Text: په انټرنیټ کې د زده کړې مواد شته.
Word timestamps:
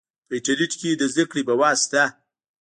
په 0.27 0.33
انټرنیټ 0.37 0.71
کې 0.79 0.89
د 0.99 1.03
زده 1.11 1.23
کړې 1.31 1.41
مواد 1.49 1.77
شته. 1.83 2.03